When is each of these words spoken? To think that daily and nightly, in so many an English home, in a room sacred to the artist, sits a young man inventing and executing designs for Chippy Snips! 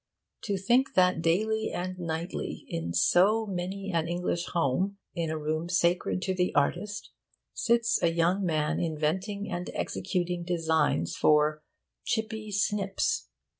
To 0.45 0.57
think 0.57 0.95
that 0.95 1.21
daily 1.21 1.71
and 1.71 1.99
nightly, 1.99 2.65
in 2.67 2.91
so 2.91 3.45
many 3.45 3.91
an 3.93 4.07
English 4.07 4.45
home, 4.47 4.97
in 5.13 5.29
a 5.29 5.37
room 5.37 5.69
sacred 5.69 6.23
to 6.23 6.33
the 6.33 6.55
artist, 6.55 7.11
sits 7.53 8.01
a 8.01 8.11
young 8.11 8.43
man 8.43 8.79
inventing 8.79 9.51
and 9.51 9.69
executing 9.75 10.43
designs 10.43 11.15
for 11.15 11.61
Chippy 12.03 12.51
Snips! 12.51 13.27